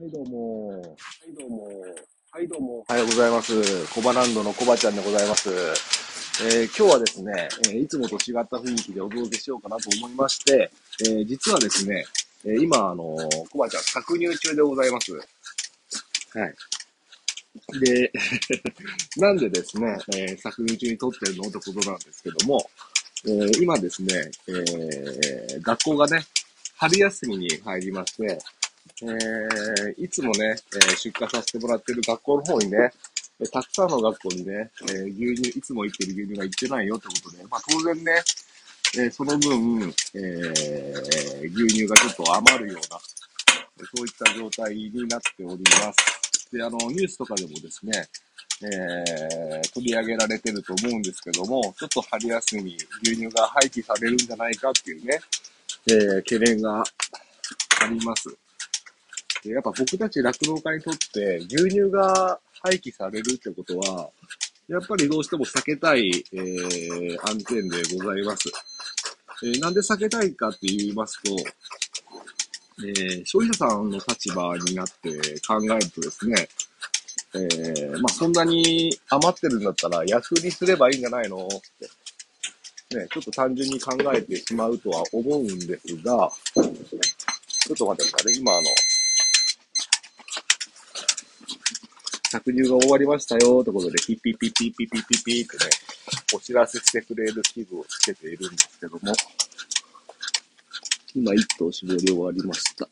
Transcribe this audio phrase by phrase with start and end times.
[0.00, 0.80] はい、どうも。
[0.80, 0.88] はい、
[1.38, 1.68] どうも。
[2.30, 2.84] はい、どうも。
[2.88, 3.86] おはようございます。
[3.94, 5.50] コバランドのコバちゃんでございます。
[5.50, 10.70] えー今日はですね、えーいつもと違った雰囲気でお届けしようかなと思いまして、
[11.02, 12.06] えー実はですね、
[12.46, 15.12] えー今、あのーコバちゃん搾乳中でございます。
[15.12, 15.20] は
[16.46, 17.80] い。
[17.80, 18.10] で、
[19.20, 22.70] なんでですね、えー搾乳中に撮ってるのってことなんですけども、
[23.26, 26.24] えー今ですね、えー学校がね、
[26.76, 28.38] 春休みに入りまして、
[29.02, 32.92] えーいつもね、えー出荷させてもらってる学校の方にね、
[33.40, 38.12] えたくさんの学校にね、えー牛乳、いつも行ってる牛乳が行ってないよってことで、まあ当然ね、
[38.98, 40.18] えその分、え
[41.54, 43.00] 牛乳がちょっと余るような、
[43.96, 46.50] そういった状態になっております。
[46.52, 48.08] で、あの、ニュースとかでもですね、
[48.62, 55.20] えー取り上げられてると思うんですけども、ちょっと春休み牛乳が廃棄されるんじゃないかっていうね、
[55.88, 56.82] えー懸念が
[57.80, 58.28] あります。
[59.44, 64.08] でやっぱ僕たち酪農家にとって牛乳が廃棄されるってことは、
[64.68, 68.48] やっぱりどうしても避けたい、えー案件でございます。
[69.44, 71.36] えーなんで避けたいかって言いますと、
[72.86, 75.10] えー消費者さんの立場になって
[75.46, 76.48] 考えるとですね、
[77.34, 81.48] えーまあ、そんなに余ってるんだったら安売りすればいいんじゃないのっ
[82.90, 88.38] て、ね、ちょっと単純に考えてしまうとは思うんですが、ちょっと待ってくださいね。
[88.38, 88.62] 今、あの、
[92.32, 95.70] 搾乳が終わりましたよってことで、ピッピッピッピッピッピッピッピッってね、
[96.34, 99.12] お知らせしてくれる器具をつけているんですけども、
[101.14, 102.88] 今、1頭絞り終わりました。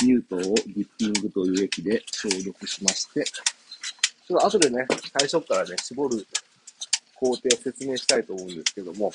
[0.00, 4.84] 乳糖をディッピングという液で消毒しまして、ちょっと後でね、
[5.16, 6.26] 最初からね、絞る
[7.14, 9.12] 工程を説明したいと思うんですけども、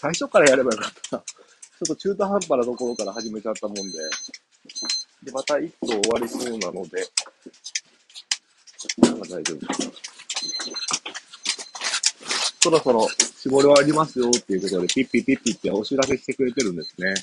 [0.00, 1.22] 最初からやればよかったな。
[1.22, 3.82] ちょっと中途半端なところから始めちゃったもんで、
[5.24, 7.06] で、また1頭終わりそうなので、
[9.24, 10.06] 大丈夫です。
[12.60, 17.14] そろそろ絞り終わりますよっていうことで、ピッピピッピってお知らせしてくれてるんですね。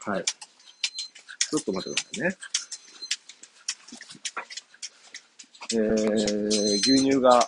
[0.00, 0.24] はい。
[0.24, 2.36] ちょっと待ってくださいね。
[5.72, 7.38] えー、牛乳が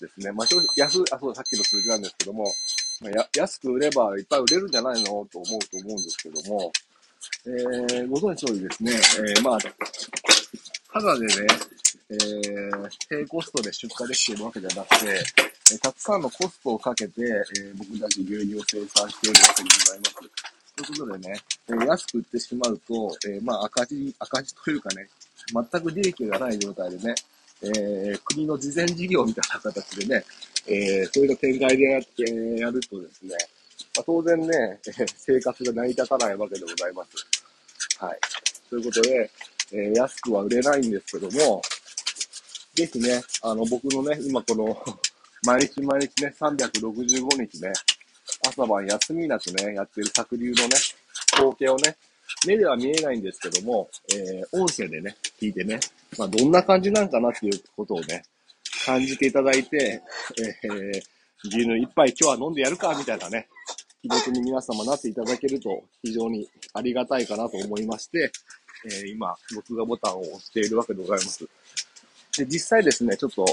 [0.00, 0.46] ですね、まあ、
[0.76, 2.44] 安、あ、そう、さっきの数字なんですけども、
[3.00, 6.72] まあ、や安く売ればいっぱい売れるんじゃないのと思うと思うんですけども、
[7.46, 9.58] えー、ご存知の通りですね、えー、まあ、
[10.98, 11.32] ただでね、
[12.08, 20.14] えー、低コストで出荷できているわけじゃなくて、えーたくさんのコストをかけて、えー僕たち牛乳を生産しているわけでございます。
[20.14, 25.06] ということでね、えー安く売ってしまうと、えーまあ赤字、赤字というかね、
[25.52, 27.14] 全く利益がない状態でね、
[27.60, 30.24] えー国の事前事業みたいな形でね、
[30.66, 32.22] えーそういう展開でやって、
[32.58, 33.36] やるとですね、
[33.96, 37.10] まあ、当然ね、えー生活が成り立たないわけでございます。
[37.98, 38.18] はい。
[38.70, 39.30] ということで、
[39.72, 41.62] えー安くは売れないんですけども、
[42.74, 44.84] ぜひね、あの、僕のね、今この、
[45.44, 47.72] 毎日毎日ね、365日ね、
[48.48, 50.76] 朝晩休みなくね、やってる作流のね、
[51.34, 51.96] 光景をね、
[52.46, 55.80] 目では見えないんですけども、えー音声でね、聞いてね、
[56.18, 58.24] まあ、どんな感じなんかなっていうことをね、
[58.84, 60.02] 感じていただいて、
[60.64, 61.02] えー
[61.44, 63.48] 牛乳一杯今日は飲んでやるか、みたいなね、
[64.02, 68.30] 気持ちに皆様なっていただけると非常にありがたいかなと思いまして、
[68.84, 71.48] えー今、録画ボタンを押しているわけでございます。
[72.36, 73.44] で、実際ですね、ちょっと、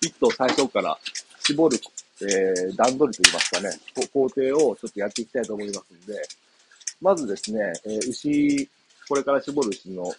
[0.00, 0.98] 一頭最初から
[1.46, 1.78] 絞る、
[2.22, 3.70] えー段取りといいますかね、
[4.12, 6.14] 工程をちょっとやっていきたいと思いますんで、
[7.00, 8.68] まずですね、えー牛、
[9.08, 10.12] これから絞る牛の、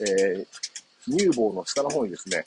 [0.00, 0.46] えー
[1.08, 2.42] 乳房の下の方にですね、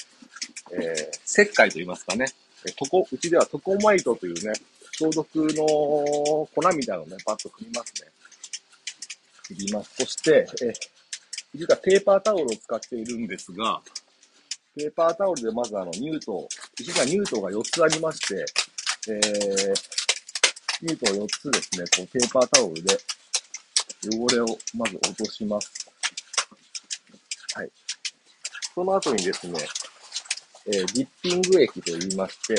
[0.71, 2.25] えー石灰といいますかね、
[2.65, 4.53] えとこ、うちではトコマイトというね、
[4.91, 8.11] 消毒の粉みたいなのをね、パッと振りますね。
[9.47, 9.95] 振ります。
[9.97, 10.73] そして、え
[11.55, 13.81] 実はペーパータオルを使っているんですが、
[14.75, 16.47] ペーパータオルでまずあの乳糖、
[16.79, 18.45] 石が乳糖が4つありまして、
[19.11, 22.97] えー、乳糖4つですね、こうペーパータオルで
[24.05, 24.45] 汚れを
[24.75, 25.71] まず落とします。
[27.55, 27.71] はい。
[28.75, 29.59] その後にですね、
[30.67, 32.53] えー、ディッピング液と言いまして、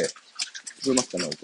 [0.82, 1.36] 聞こえますかね、音？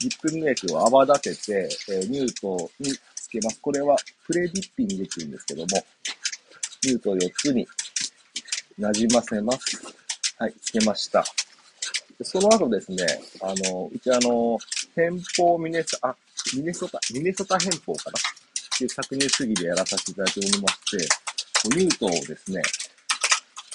[0.00, 3.60] ディッピング液を泡立てて、えー乳糖につけます。
[3.60, 3.96] これは
[4.26, 5.66] プレディッピングって言うんですけども、
[6.82, 7.66] 乳糖4つに
[8.78, 9.80] なじませます。
[10.38, 11.24] はい、つけました。
[12.18, 13.04] でその後ですね、
[13.40, 14.58] あの、うちあの、
[14.94, 16.14] 偏方ミネソ、あ、
[16.56, 18.18] ミネソタ、ミネソタ偏方かな？
[18.18, 21.08] っていう搾乳主義でやらさせていただいておりまして、
[21.62, 22.62] こう乳糖をですね、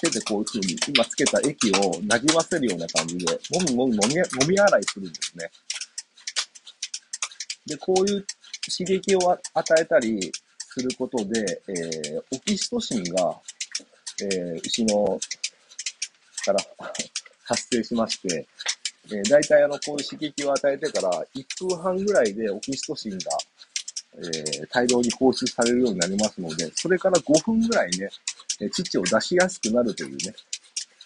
[0.02, 5.50] 手でこういう風に今つけた液をなじませるような感じで、もみもみもみもみ洗いするんですね。
[7.66, 8.26] で、こういう
[8.70, 10.32] 刺激を与えたり
[10.74, 13.40] することで、えー、オキシトシンが、
[14.24, 15.20] えー、牛の
[16.44, 16.60] から
[17.46, 18.48] 発生しまして、
[19.06, 23.18] えー、大体あの、こういう刺激を与えてから1分半ぐらいでオキシトシンが、
[24.16, 28.10] えー、大量に放出されるようになりますので、それから5分ぐらいね、
[28.60, 30.34] え乳を出しやすくなるというね、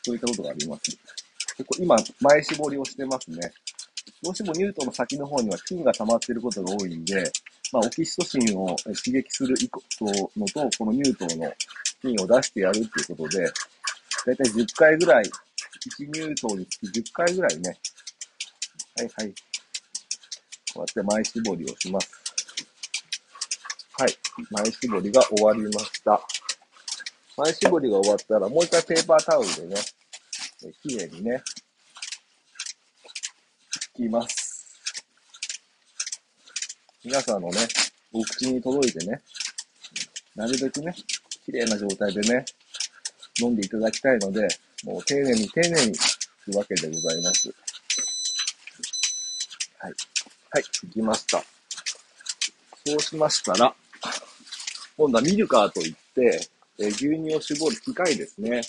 [0.03, 0.91] そういったことがあります。
[1.57, 3.51] でこ今、前絞りをしてますね。
[4.23, 7.31] どうしても乳頭の先の方には菌が溜まっていることが多いんで、
[7.71, 9.55] まあ、オキシトシンを刺激する
[10.35, 11.53] のと、この乳頭の
[12.01, 13.43] 菌を出してやるっていうことで、
[14.25, 15.29] だいたい10回ぐらい、1
[16.11, 17.77] 乳頭につき10回ぐらいね、
[18.97, 19.33] はいはい。
[20.73, 22.09] こうやって前絞りをします。
[23.99, 24.17] はい。
[24.51, 26.21] 前絞りが終わりました。
[27.37, 29.75] 前絞りが終わったら、もう一回ペーパータオルでね、
[30.81, 31.43] きれいにね、
[33.97, 34.79] きます。
[37.03, 37.57] 皆さんのね、
[38.13, 39.19] お口に届いてね、
[40.35, 40.93] なるべくね、
[41.45, 42.45] 綺麗な状態でね、
[43.41, 44.47] 飲んでいただきたいので、
[44.83, 47.47] もう丁寧に丁寧にするわけでございます。
[49.79, 49.93] はい。
[50.51, 51.43] はい、行きました。
[52.85, 53.73] そうしましたら、
[54.95, 56.47] 今度はミルカーといって、
[56.79, 58.61] え、牛乳を絞る機械ですね。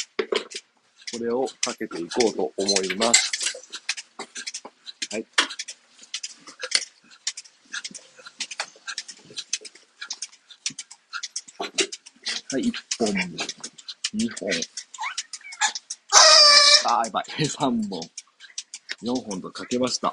[1.12, 3.37] これをかけていこうと思います。
[5.10, 5.26] はい。
[12.50, 13.24] はい、1本目、
[14.14, 14.50] 2本。
[16.84, 17.24] あー、やばい。
[17.40, 18.00] 3本、
[19.02, 20.12] 4本とかけました。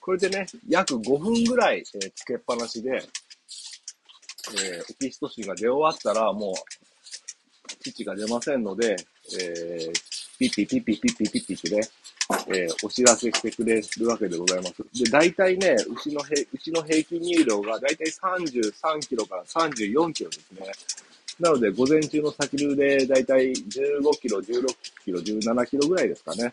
[0.00, 6.54] これでね、約5分ぐらい、えー、つけっぱなしで、えー、オキシトシンが出終わったら、もう、
[7.82, 8.96] 父が出ませんので、
[9.40, 9.92] えー、
[10.38, 11.88] ピッピピッピピッピピッピってね、
[12.48, 15.02] えー、お知らせしてくれるわけでございます。
[15.02, 20.60] で、大体ね、牛のへ、牛の平均乳量が大体33キロから34キロですね。
[21.40, 24.66] なので、午前中の先流で大体15キロ、16
[25.04, 26.52] キロ、17キロぐらいですかね。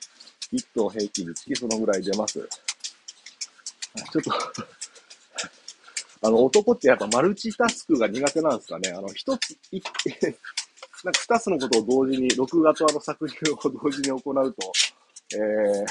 [0.53, 2.39] 1頭平均につきそのぐらい出ます。
[4.11, 4.31] ちょっと
[6.21, 8.91] あの、男ってやっぱマルチタスクが苦手なんですかね。
[8.91, 9.81] あの、一つ、い
[11.03, 14.73] なんか二つのことを同時に、録画とあの作品を同時に行うと、
[15.33, 15.83] えー、 な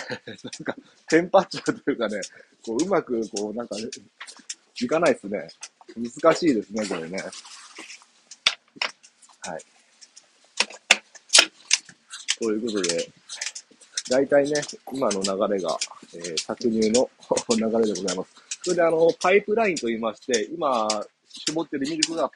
[0.61, 0.77] んか、
[1.09, 2.21] テンパっちゃうというかね、
[2.65, 3.83] こう、うまく、こう、なんか、ね、
[4.81, 5.49] いかないですね。
[6.23, 7.19] 難しいですね、これね。
[9.41, 9.65] はい。
[12.39, 13.13] ということで、
[14.11, 14.61] 大体ね、
[14.93, 15.79] 今の流れが、
[16.15, 17.11] えー、搾乳の
[17.57, 18.31] 流れでございます。
[18.63, 20.89] それであの、パイプラインと言いまして、今、
[21.29, 22.31] 絞ってるミルクが、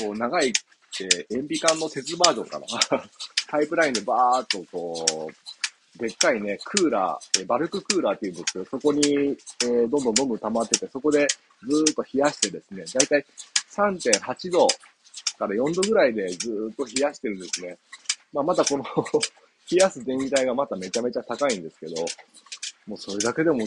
[0.00, 2.66] こう、長い、えー、塩ビ管の鉄バージョンかな。
[3.48, 5.65] パイプラインでバーっとこう、
[5.98, 11.26] でっかいね、クーラー、え、バルククーラーっていうんですけど、そこに、えー、どんどんどんどん溜まってて、そこで
[11.66, 13.24] ずーっと冷やしてですね、だいたい
[13.74, 14.66] 3.8度
[15.38, 17.78] から4度ぐらいでずーっと冷やしてるんですね。
[18.32, 18.84] まあ、またこの
[19.70, 21.94] 冷やす電気代がまためちゃめちゃ高いんですけど、
[22.86, 23.58] もうそれだけでも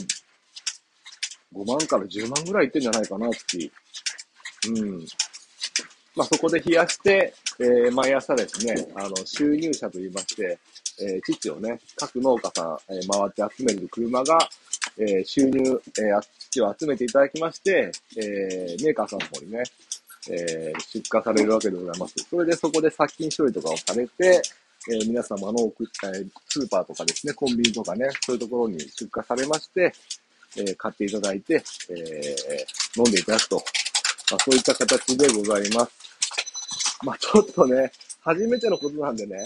[1.54, 3.72] 5万から10万ぐらいいってんじゃないかなっていう。
[4.68, 5.06] うん。
[6.16, 10.60] まあ、そこで冷やして、えー、毎朝ですね、あの、収入者と言いまして、
[11.02, 14.38] えー、父をね、各農家さん、えー、回って集める車が、
[14.98, 19.64] えー、収入、えー、父を集めていただきまして、えー、メーカーさんの方にね、
[20.30, 22.16] えー、出荷されるわけでございます。
[22.30, 24.42] それでそこで殺菌処理とかをされて、
[24.92, 29.92] えー、皆様の送った、えスーパーとかですね、コンビニとかね、そういうところに出荷されまして、
[30.58, 33.64] えー、買っていただいて、えー、飲んでいただくと。
[34.32, 37.00] まあ、そういった形でございます。
[37.04, 39.38] まあ、ちょっとね、初めてのことなんでね、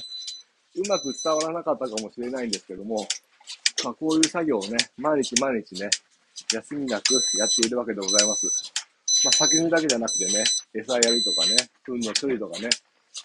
[0.76, 3.06] うまく伝わらなかったかもしれないんですけども、
[3.84, 5.90] まあ、こういう作業をね、毎日毎日ね、
[6.52, 8.46] 休みなくやっているわけでございます。
[9.24, 12.70] まあ、先にだけじゃなくてね、餌やりとかね、糞の処理とかね、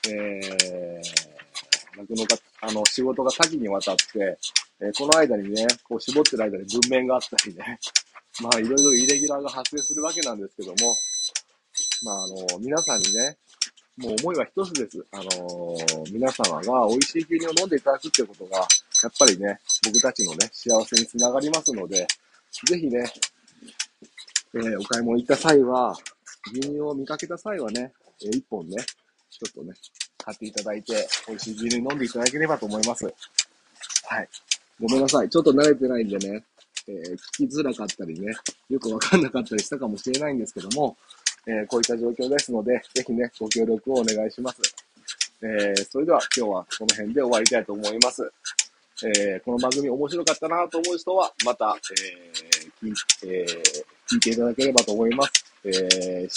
[0.09, 4.39] えー、酪農家、あの、仕事が多岐にわたって、
[4.81, 7.79] えー、この間にね、こう絞ってる間に文面があったりね、
[8.41, 10.95] まあいろいろイレギュラーが発生するわけなんですけども、
[12.03, 13.37] まああの、皆さんにね、
[13.99, 15.05] もう思いは一つです。
[15.11, 18.65] あのー、皆様が美味しい牛乳を飲んでいただくってことが、や
[19.09, 22.07] っぱりね、僕たちのね、幸せにつながりますので、
[22.67, 23.05] ぜひね、
[24.55, 25.97] えー、お買い物行った際は、
[26.53, 28.77] 牛乳を見かけた際はね、えー、一本ね、
[29.31, 29.75] ちょっとね、
[30.17, 33.05] 買っていただいて、美味しい牛乳飲んでいただければと思います。
[33.05, 34.29] はい。
[34.81, 35.29] ごめんなさい。
[35.29, 36.45] ちょっと慣れてないんでね、
[36.87, 38.33] えー、聞きづらかったりね、
[38.71, 40.97] よくわかんなかったりしたかもしれないんですけども、
[41.49, 44.61] えー、こういった状況ですので、ぜひね、ご協力をお願いします。
[45.41, 48.31] えー、それでは今日はこの辺で終わりたいと思います。
[49.03, 55.33] えー、この番組面白かったなと思う人は、また、えー聞いえー、聞いていただければと思います。
[55.65, 56.29] えー、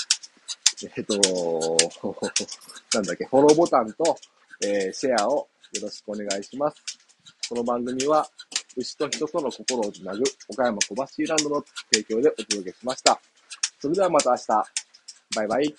[0.95, 1.13] えっ、と、
[2.95, 4.17] なんだっけ、フォローボタンと、
[4.63, 6.77] えーシェアをよろしくお願いします。
[7.49, 8.25] この番組は、
[8.77, 13.19] 牛と人との心をつなぐ岡山小橋ランドの提供でお届けしました。
[13.81, 14.90] それではまた明日。
[15.35, 15.75] バイバイ。